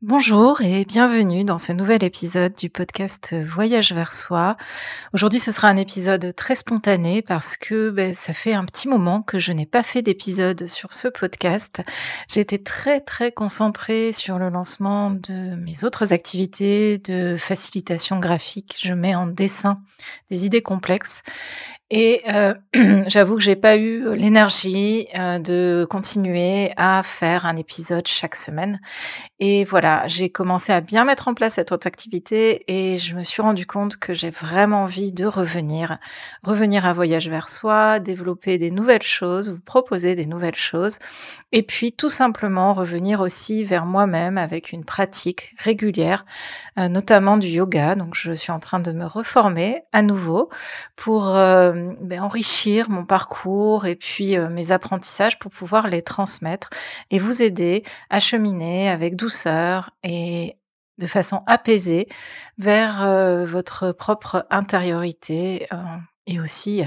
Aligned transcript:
Bonjour 0.00 0.60
et 0.60 0.84
bienvenue 0.84 1.42
dans 1.42 1.58
ce 1.58 1.72
nouvel 1.72 2.04
épisode 2.04 2.54
du 2.54 2.70
podcast 2.70 3.34
Voyage 3.34 3.92
vers 3.92 4.12
soi. 4.12 4.56
Aujourd'hui, 5.12 5.40
ce 5.40 5.50
sera 5.50 5.66
un 5.66 5.76
épisode 5.76 6.36
très 6.36 6.54
spontané 6.54 7.20
parce 7.20 7.56
que 7.56 7.90
ben, 7.90 8.14
ça 8.14 8.32
fait 8.32 8.52
un 8.52 8.64
petit 8.64 8.86
moment 8.86 9.22
que 9.22 9.40
je 9.40 9.50
n'ai 9.50 9.66
pas 9.66 9.82
fait 9.82 10.00
d'épisode 10.00 10.68
sur 10.68 10.92
ce 10.92 11.08
podcast. 11.08 11.82
J'ai 12.28 12.40
été 12.40 12.62
très 12.62 13.00
très 13.00 13.32
concentrée 13.32 14.12
sur 14.12 14.38
le 14.38 14.50
lancement 14.50 15.10
de 15.10 15.56
mes 15.56 15.82
autres 15.82 16.12
activités 16.12 16.98
de 16.98 17.36
facilitation 17.36 18.20
graphique. 18.20 18.76
Je 18.80 18.94
mets 18.94 19.16
en 19.16 19.26
dessin 19.26 19.80
des 20.30 20.46
idées 20.46 20.62
complexes 20.62 21.24
et 21.90 22.22
euh, 22.28 22.54
j'avoue 23.06 23.36
que 23.36 23.40
j'ai 23.40 23.56
pas 23.56 23.76
eu 23.76 24.14
l'énergie 24.14 25.08
euh, 25.18 25.38
de 25.38 25.86
continuer 25.88 26.72
à 26.76 27.02
faire 27.02 27.46
un 27.46 27.56
épisode 27.56 28.06
chaque 28.06 28.36
semaine. 28.36 28.80
Et 29.40 29.64
voilà, 29.64 30.02
j'ai 30.06 30.28
commencé 30.30 30.72
à 30.72 30.80
bien 30.80 31.04
mettre 31.04 31.28
en 31.28 31.34
place 31.34 31.54
cette 31.54 31.72
autre 31.72 31.86
activité 31.86 32.64
et 32.66 32.98
je 32.98 33.14
me 33.14 33.22
suis 33.22 33.40
rendu 33.40 33.66
compte 33.66 33.96
que 33.96 34.12
j'ai 34.12 34.30
vraiment 34.30 34.82
envie 34.82 35.12
de 35.12 35.24
revenir, 35.24 35.98
revenir 36.42 36.84
à 36.84 36.92
voyage 36.92 37.30
vers 37.30 37.48
soi, 37.48 38.00
développer 38.00 38.58
des 38.58 38.70
nouvelles 38.70 39.02
choses, 39.02 39.50
vous 39.50 39.60
proposer 39.60 40.14
des 40.14 40.26
nouvelles 40.26 40.56
choses, 40.56 40.98
et 41.52 41.62
puis 41.62 41.92
tout 41.92 42.10
simplement 42.10 42.74
revenir 42.74 43.20
aussi 43.20 43.64
vers 43.64 43.86
moi-même 43.86 44.38
avec 44.38 44.72
une 44.72 44.84
pratique 44.84 45.54
régulière, 45.56 46.26
euh, 46.78 46.88
notamment 46.88 47.36
du 47.36 47.46
yoga. 47.46 47.94
Donc 47.94 48.14
je 48.14 48.32
suis 48.32 48.52
en 48.52 48.58
train 48.58 48.80
de 48.80 48.90
me 48.92 49.06
reformer 49.06 49.82
à 49.92 50.02
nouveau 50.02 50.50
pour 50.96 51.28
euh, 51.28 51.77
ben, 52.00 52.20
enrichir 52.22 52.90
mon 52.90 53.04
parcours 53.04 53.86
et 53.86 53.96
puis 53.96 54.36
euh, 54.36 54.48
mes 54.48 54.72
apprentissages 54.72 55.38
pour 55.38 55.50
pouvoir 55.50 55.88
les 55.88 56.02
transmettre 56.02 56.70
et 57.10 57.18
vous 57.18 57.42
aider 57.42 57.84
à 58.10 58.20
cheminer 58.20 58.88
avec 58.88 59.16
douceur 59.16 59.90
et 60.02 60.56
de 60.98 61.06
façon 61.06 61.42
apaisée 61.46 62.08
vers 62.58 63.02
euh, 63.02 63.44
votre 63.44 63.92
propre 63.92 64.46
intériorité 64.50 65.66
et 66.26 66.40
aussi 66.40 66.82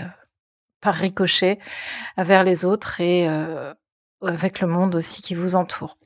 par 0.82 0.96
ricochet 0.96 1.60
vers 2.18 2.44
les 2.44 2.66
autres 2.66 3.00
et 3.00 3.28
avec 4.22 4.60
le 4.60 4.68
monde 4.68 4.96
aussi 4.96 5.22
qui 5.22 5.36
vous 5.36 5.56
entoure. 5.56 5.98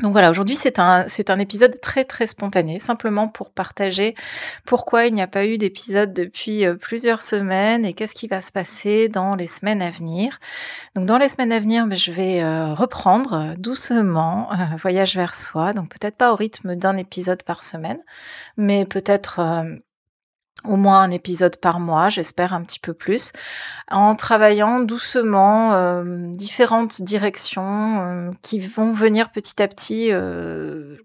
Donc 0.00 0.10
voilà, 0.10 0.30
aujourd'hui 0.30 0.56
c'est 0.56 0.80
un, 0.80 1.06
épisode 1.38 1.80
très 1.80 2.04
très 2.04 2.26
spontané, 2.26 2.80
simplement 2.80 3.28
pour 3.28 3.50
partager 3.50 4.16
pourquoi 4.66 5.06
il 5.06 5.14
n'y 5.14 5.22
a 5.22 5.28
pas 5.28 5.46
eu 5.46 5.56
d'épisode 5.56 6.12
depuis 6.12 6.66
euh, 6.66 6.74
plusieurs 6.74 7.22
semaines 7.22 7.84
et 7.84 7.92
qu'est-ce 7.92 8.16
qui 8.16 8.26
va 8.26 8.40
se 8.40 8.50
passer 8.50 9.08
dans 9.08 9.36
les 9.36 9.46
semaines 9.46 9.82
à 9.82 9.90
venir. 9.90 10.40
Donc 10.96 11.06
dans 11.06 11.16
les 11.16 11.28
semaines 11.28 11.52
à 11.52 11.60
venir, 11.60 11.86
ben, 11.86 11.96
je 11.96 12.10
vais 12.10 12.42
euh, 12.42 12.74
reprendre 12.74 13.34
euh, 13.34 13.54
doucement 13.56 14.50
Voyage 14.78 15.14
vers 15.14 15.34
soi, 15.34 15.72
donc 15.72 15.90
peut-être 15.90 16.16
pas 16.16 16.32
au 16.32 16.36
rythme 16.36 16.74
d'un 16.74 16.96
épisode 16.96 17.44
par 17.44 17.62
semaine, 17.62 18.00
mais 18.56 18.86
peut-être 18.86 19.40
au 20.64 20.76
moins 20.76 21.00
un 21.00 21.10
épisode 21.10 21.56
par 21.58 21.80
mois, 21.80 22.08
j'espère 22.08 22.52
un 22.52 22.62
petit 22.62 22.80
peu 22.80 22.94
plus, 22.94 23.32
en 23.90 24.14
travaillant 24.16 24.80
doucement 24.80 25.74
euh, 25.74 26.02
différentes 26.30 27.02
directions 27.02 28.00
euh, 28.00 28.30
qui 28.42 28.58
vont 28.58 28.92
venir 28.92 29.30
petit 29.30 29.62
à 29.62 29.68
petit 29.68 30.10
euh, 30.10 30.96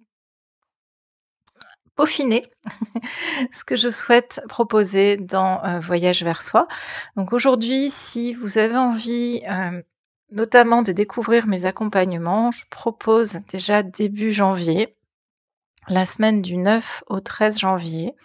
peaufiner 1.95 2.49
ce 3.51 3.63
que 3.65 3.75
je 3.75 3.89
souhaite 3.89 4.41
proposer 4.47 5.17
dans 5.17 5.79
Voyage 5.79 6.23
vers 6.23 6.41
soi. 6.41 6.67
Donc 7.17 7.33
aujourd'hui, 7.33 7.89
si 7.89 8.33
vous 8.33 8.57
avez 8.57 8.77
envie 8.77 9.41
notamment 10.31 10.81
de 10.81 10.93
découvrir 10.93 11.47
mes 11.47 11.65
accompagnements, 11.65 12.51
je 12.51 12.63
propose 12.69 13.39
déjà 13.49 13.83
début 13.83 14.31
janvier 14.31 14.95
la 15.89 16.05
semaine 16.05 16.41
du 16.41 16.57
9 16.57 17.03
au 17.07 17.19
13 17.19 17.59
janvier, 17.59 18.15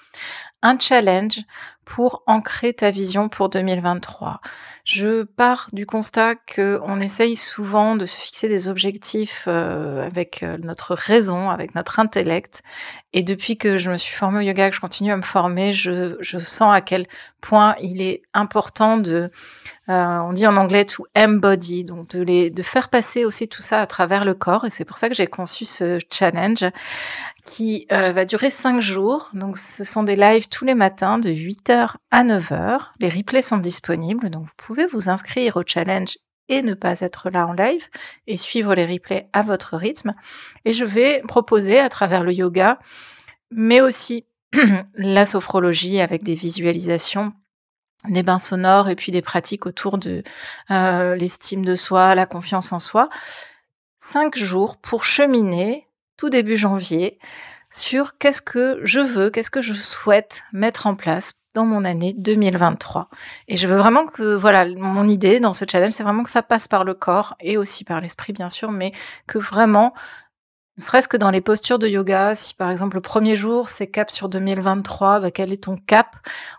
un 0.64 0.78
challenge 0.78 1.44
pour 1.84 2.22
ancrer 2.26 2.72
ta 2.72 2.90
vision 2.90 3.28
pour 3.28 3.48
2023. 3.48 4.40
Je 4.84 5.22
pars 5.22 5.68
du 5.72 5.86
constat 5.86 6.34
que 6.34 6.78
on 6.84 7.00
essaye 7.00 7.36
souvent 7.36 7.96
de 7.96 8.04
se 8.04 8.18
fixer 8.18 8.48
des 8.48 8.68
objectifs 8.68 9.44
euh, 9.46 10.06
avec 10.06 10.42
euh, 10.42 10.58
notre 10.62 10.94
raison, 10.94 11.48
avec 11.48 11.74
notre 11.74 12.00
intellect. 12.00 12.62
Et 13.14 13.22
depuis 13.22 13.56
que 13.56 13.78
je 13.78 13.90
me 13.90 13.96
suis 13.96 14.14
formée 14.14 14.40
au 14.40 14.42
yoga, 14.42 14.68
que 14.68 14.76
je 14.76 14.82
continue 14.82 15.10
à 15.10 15.16
me 15.16 15.22
former, 15.22 15.72
je, 15.72 16.16
je 16.20 16.38
sens 16.38 16.74
à 16.74 16.82
quel 16.82 17.06
point 17.40 17.76
il 17.80 18.02
est 18.02 18.22
important 18.34 18.98
de, 18.98 19.30
euh, 19.88 20.18
on 20.18 20.34
dit 20.34 20.46
en 20.46 20.56
anglais 20.58 20.84
to 20.84 21.06
embody, 21.16 21.86
donc 21.86 22.08
de 22.08 22.20
les, 22.20 22.50
de 22.50 22.62
faire 22.62 22.90
passer 22.90 23.24
aussi 23.24 23.48
tout 23.48 23.62
ça 23.62 23.80
à 23.80 23.86
travers 23.86 24.26
le 24.26 24.34
corps. 24.34 24.66
Et 24.66 24.70
c'est 24.70 24.84
pour 24.84 24.98
ça 24.98 25.08
que 25.08 25.14
j'ai 25.14 25.26
conçu 25.26 25.64
ce 25.64 25.98
challenge 26.12 26.66
qui 27.46 27.86
va 27.90 28.24
durer 28.24 28.48
cinq 28.48 28.80
jours. 28.80 29.30
Donc, 29.34 29.58
ce 29.58 29.84
sont 29.84 30.02
des 30.02 30.16
lives 30.16 30.48
tous 30.48 30.64
les 30.64 30.74
matins 30.74 31.18
de 31.18 31.28
8h 31.28 31.73
à 32.10 32.24
9h. 32.24 32.80
Les 33.00 33.08
replays 33.08 33.42
sont 33.42 33.58
disponibles, 33.58 34.30
donc 34.30 34.46
vous 34.46 34.52
pouvez 34.56 34.86
vous 34.86 35.08
inscrire 35.08 35.56
au 35.56 35.62
challenge 35.66 36.16
et 36.48 36.62
ne 36.62 36.74
pas 36.74 37.00
être 37.00 37.30
là 37.30 37.46
en 37.46 37.52
live 37.52 37.88
et 38.26 38.36
suivre 38.36 38.74
les 38.74 38.86
replays 38.86 39.28
à 39.32 39.42
votre 39.42 39.76
rythme. 39.76 40.14
Et 40.64 40.72
je 40.72 40.84
vais 40.84 41.22
proposer 41.26 41.78
à 41.78 41.88
travers 41.88 42.22
le 42.22 42.32
yoga, 42.32 42.78
mais 43.50 43.80
aussi 43.80 44.26
la 44.94 45.26
sophrologie 45.26 46.00
avec 46.00 46.22
des 46.22 46.34
visualisations 46.34 47.32
des 48.08 48.22
bains 48.22 48.38
sonores 48.38 48.90
et 48.90 48.96
puis 48.96 49.12
des 49.12 49.22
pratiques 49.22 49.66
autour 49.66 49.96
de 49.96 50.22
euh, 50.70 51.16
l'estime 51.16 51.64
de 51.64 51.74
soi, 51.74 52.14
la 52.14 52.26
confiance 52.26 52.72
en 52.72 52.78
soi. 52.78 53.08
Cinq 53.98 54.36
jours 54.36 54.76
pour 54.76 55.04
cheminer 55.04 55.88
tout 56.16 56.28
début 56.28 56.56
janvier 56.58 57.18
sur 57.74 58.18
qu'est-ce 58.18 58.42
que 58.42 58.80
je 58.84 59.00
veux, 59.00 59.30
qu'est-ce 59.30 59.50
que 59.50 59.62
je 59.62 59.72
souhaite 59.72 60.44
mettre 60.52 60.86
en 60.86 60.94
place 60.94 61.34
dans 61.54 61.64
mon 61.64 61.84
année 61.84 62.14
2023. 62.18 63.08
Et 63.48 63.56
je 63.56 63.68
veux 63.68 63.76
vraiment 63.76 64.06
que, 64.06 64.34
voilà, 64.34 64.66
mon 64.66 65.06
idée 65.08 65.40
dans 65.40 65.52
ce 65.52 65.64
challenge, 65.70 65.92
c'est 65.92 66.02
vraiment 66.02 66.24
que 66.24 66.30
ça 66.30 66.42
passe 66.42 66.68
par 66.68 66.84
le 66.84 66.94
corps 66.94 67.36
et 67.40 67.56
aussi 67.56 67.84
par 67.84 68.00
l'esprit, 68.00 68.32
bien 68.32 68.48
sûr, 68.48 68.72
mais 68.72 68.92
que 69.28 69.38
vraiment, 69.38 69.94
ne 70.76 70.82
serait-ce 70.82 71.06
que 71.06 71.16
dans 71.16 71.30
les 71.30 71.40
postures 71.40 71.78
de 71.78 71.86
yoga, 71.86 72.34
si 72.34 72.54
par 72.54 72.70
exemple 72.70 72.96
le 72.96 73.00
premier 73.00 73.36
jour 73.36 73.68
c'est 73.70 73.86
cap 73.86 74.10
sur 74.10 74.28
2023, 74.28 75.20
bah, 75.20 75.30
quel 75.30 75.52
est 75.52 75.64
ton 75.64 75.76
cap? 75.76 76.16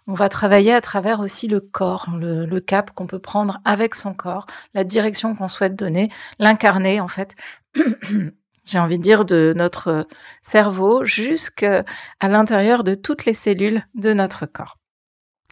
On 0.07 0.13
va 0.13 0.29
travailler 0.29 0.73
à 0.73 0.79
travers 0.79 1.19
aussi 1.19 1.49
le 1.49 1.59
corps, 1.59 2.07
le, 2.17 2.45
le 2.45 2.59
cap 2.61 2.91
qu'on 2.91 3.07
peut 3.07 3.19
prendre 3.19 3.59
avec 3.65 3.93
son 3.93 4.13
corps, 4.13 4.45
la 4.73 4.85
direction 4.85 5.35
qu'on 5.35 5.49
souhaite 5.49 5.75
donner, 5.75 6.09
l'incarner 6.39 7.01
en 7.01 7.09
fait. 7.09 7.35
j'ai 8.65 8.79
envie 8.79 8.97
de 8.97 9.03
dire, 9.03 9.25
de 9.25 9.53
notre 9.55 10.07
cerveau 10.41 11.05
jusqu'à 11.05 11.85
l'intérieur 12.21 12.83
de 12.83 12.93
toutes 12.93 13.23
les 13.25 13.33
cellules 13.33 13.83
de 13.95 14.13
notre 14.13 14.45
corps. 14.45 14.77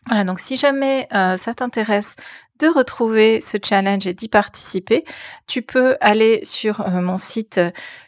Voilà, 0.07 0.25
donc 0.25 0.39
si 0.39 0.57
jamais 0.57 1.07
euh, 1.13 1.37
ça 1.37 1.53
t'intéresse 1.53 2.17
de 2.59 2.67
retrouver 2.67 3.39
ce 3.39 3.57
challenge 3.63 4.05
et 4.05 4.13
d'y 4.13 4.27
participer, 4.27 5.05
tu 5.47 5.61
peux 5.61 5.95
aller 6.01 6.41
sur 6.43 6.81
euh, 6.81 6.99
mon 6.99 7.17
site 7.17 7.61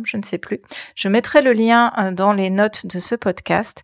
je 0.04 0.16
ne 0.16 0.22
sais 0.22 0.38
plus. 0.38 0.60
Je 0.94 1.08
mettrai 1.08 1.42
le 1.42 1.52
lien 1.52 1.92
euh, 1.98 2.12
dans 2.12 2.32
les 2.32 2.50
notes 2.50 2.86
de 2.86 2.98
ce 2.98 3.14
podcast 3.14 3.82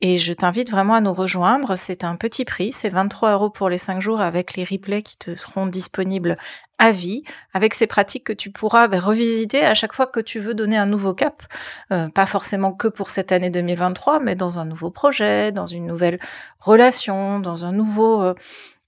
et 0.00 0.18
je 0.18 0.32
t'invite 0.32 0.70
vraiment 0.70 0.94
à 0.94 1.00
nous 1.00 1.12
rejoindre. 1.12 1.76
C'est 1.76 2.04
un 2.04 2.16
petit 2.16 2.44
prix, 2.44 2.72
c'est 2.72 2.88
23 2.88 3.32
euros 3.32 3.50
pour 3.50 3.68
les 3.68 3.78
5 3.78 4.00
jours 4.00 4.20
avec 4.20 4.54
les 4.54 4.64
replays 4.64 5.02
qui 5.02 5.16
te 5.16 5.34
seront 5.34 5.66
disponibles 5.66 6.36
à 6.78 6.92
vie, 6.92 7.22
avec 7.52 7.74
ces 7.74 7.86
pratiques 7.86 8.24
que 8.24 8.32
tu 8.32 8.50
pourras 8.50 8.88
ben, 8.88 9.00
revisiter 9.00 9.64
à 9.64 9.74
chaque 9.74 9.92
fois 9.92 10.06
que 10.06 10.20
tu 10.20 10.40
veux 10.40 10.54
donner 10.54 10.76
un 10.76 10.86
nouveau 10.86 11.14
cap, 11.14 11.42
euh, 11.92 12.08
pas 12.08 12.26
forcément 12.26 12.72
que 12.72 12.88
pour 12.88 13.10
cette 13.10 13.32
année 13.32 13.50
2023, 13.50 14.20
mais 14.20 14.34
dans 14.34 14.58
un 14.58 14.64
nouveau 14.64 14.90
projet, 14.90 15.52
dans 15.52 15.66
une 15.66 15.86
nouvelle 15.86 16.18
relation, 16.58 17.40
dans 17.40 17.64
un 17.66 17.72
nouveau 17.72 18.34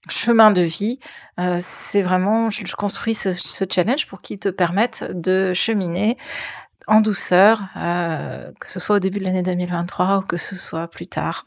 chemin 0.09 0.51
de 0.51 0.61
vie. 0.61 0.99
Euh, 1.39 1.59
c'est 1.61 2.01
vraiment, 2.01 2.49
je, 2.49 2.75
construis 2.75 3.15
ce, 3.15 3.31
challenge 3.69 4.07
pour 4.07 4.21
qu'il 4.21 4.39
te 4.39 4.49
permette 4.49 5.05
de 5.13 5.53
cheminer 5.53 6.17
en 6.87 7.01
douceur, 7.01 7.63
euh, 7.77 8.51
que 8.59 8.69
ce 8.69 8.79
soit 8.79 8.97
au 8.97 8.99
début 8.99 9.19
de 9.19 9.23
l'année 9.23 9.43
2023 9.43 10.19
ou 10.19 10.21
que 10.21 10.37
ce 10.37 10.55
soit 10.55 10.87
plus 10.87 11.07
tard, 11.07 11.45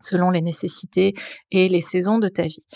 selon 0.00 0.30
les 0.30 0.40
nécessités 0.40 1.14
et 1.50 1.68
les 1.68 1.82
saisons 1.82 2.18
de 2.18 2.28
ta 2.28 2.42
vie. 2.42 2.66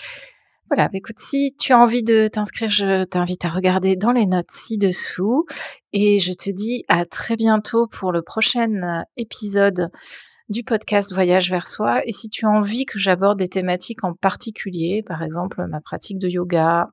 Voilà, 0.69 0.85
bah, 0.85 0.99
écoute, 0.99 1.19
si 1.19 1.55
tu 1.58 1.73
as 1.73 1.79
envie 1.79 2.05
de 2.05 2.29
t'inscrire, 2.29 2.70
je 2.70 3.03
t'invite 3.05 3.44
à 3.44 3.49
regarder 3.49 3.96
dans 3.96 4.12
les 4.12 4.26
notes 4.26 4.50
ci-dessous 4.50 5.46
et 5.93 6.20
je 6.20 6.32
te 6.32 6.50
dis 6.50 6.85
à 6.87 7.06
très 7.06 7.37
bientôt 7.37 7.88
pour 7.88 8.12
le 8.12 8.23
prochain 8.23 9.05
épisode 9.17 9.91
du 10.50 10.64
podcast 10.64 11.12
Voyage 11.14 11.50
vers 11.50 11.69
soi. 11.69 12.02
Et 12.06 12.12
si 12.12 12.29
tu 12.29 12.44
as 12.44 12.50
envie 12.50 12.85
que 12.85 12.99
j'aborde 12.99 13.38
des 13.38 13.49
thématiques 13.49 14.05
en 14.05 14.12
particulier, 14.12 15.02
par 15.02 15.23
exemple 15.23 15.64
ma 15.67 15.81
pratique 15.81 16.19
de 16.19 16.29
yoga, 16.29 16.91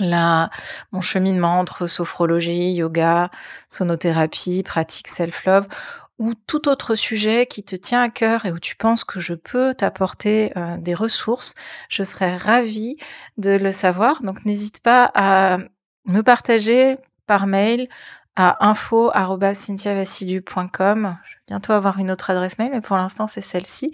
mon 0.00 1.00
cheminement 1.00 1.58
entre 1.58 1.86
sophrologie, 1.86 2.72
yoga, 2.72 3.30
sonothérapie, 3.68 4.62
pratique 4.62 5.08
self-love, 5.08 5.66
ou 6.18 6.34
tout 6.46 6.68
autre 6.68 6.94
sujet 6.94 7.46
qui 7.46 7.64
te 7.64 7.74
tient 7.74 8.00
à 8.02 8.08
cœur 8.08 8.46
et 8.46 8.52
où 8.52 8.58
tu 8.58 8.76
penses 8.76 9.02
que 9.02 9.18
je 9.18 9.34
peux 9.34 9.74
t'apporter 9.74 10.52
euh, 10.56 10.76
des 10.76 10.94
ressources, 10.94 11.54
je 11.88 12.04
serais 12.04 12.36
ravie 12.36 12.96
de 13.38 13.50
le 13.50 13.72
savoir. 13.72 14.22
Donc 14.22 14.44
n'hésite 14.44 14.80
pas 14.80 15.10
à 15.14 15.58
me 16.04 16.22
partager 16.22 16.96
par 17.26 17.46
mail 17.46 17.88
à 18.36 18.66
info@cynthiavassidu.com. 18.66 21.18
Je 21.24 21.34
vais 21.34 21.40
bientôt 21.48 21.72
avoir 21.72 21.98
une 21.98 22.10
autre 22.10 22.30
adresse 22.30 22.58
mail, 22.58 22.70
mais 22.72 22.80
pour 22.80 22.96
l'instant 22.96 23.26
c'est 23.26 23.40
celle-ci. 23.40 23.92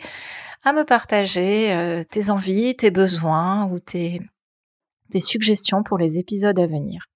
À 0.65 0.73
me 0.73 0.85
partager 0.85 1.73
euh, 1.73 2.03
tes 2.05 2.31
envies, 2.31 2.77
tes 2.77 2.91
besoins 2.91 3.67
ou 3.67 3.79
tes, 3.79 4.21
suggestions 5.21 5.83
pour 5.83 5.99
les 5.99 6.19
épisodes 6.19 6.59
à 6.59 6.67
venir. 6.67 7.07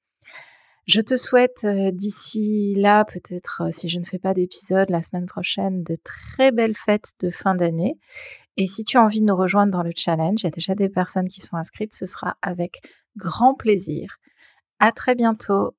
Je 0.87 1.01
te 1.01 1.17
souhaite 1.17 1.65
euh, 1.65 1.91
d'ici 1.93 2.75
là, 2.77 3.05
peut-être 3.05 3.65
euh, 3.67 3.71
si 3.71 3.89
je 3.89 3.99
ne 3.99 4.05
fais 4.05 4.19
pas 4.19 4.35
d'épisode 4.35 4.91
la 4.91 5.03
semaine 5.03 5.27
prochaine, 5.27 5.85
de 5.85 5.95
très 6.03 6.51
belles 6.51 6.77
fêtes 6.77 7.13
de 7.21 7.31
fin 7.31 7.55
d'année. 7.55 7.99
Et 8.57 8.67
si 8.67 8.85
tu 8.85 8.97
as 8.97 9.03
envie 9.03 9.21
de 9.21 9.27
nous 9.27 9.37
rejoindre 9.37 9.73
dans 9.73 9.83
le 9.83 9.93
challenge, 9.95 10.43
il 10.43 10.45
y 10.45 10.49
a 10.49 10.51
déjà 10.51 10.75
des 10.75 10.89
personnes 10.89 11.29
qui 11.29 11.41
sont 11.41 11.57
inscrites, 11.57 11.95
ce 11.95 12.07
sera 12.07 12.37
avec 12.43 12.81
grand 13.17 13.55
plaisir. 13.55 14.17
À 14.81 14.91
très 14.91 15.15
bientôt 15.15 15.77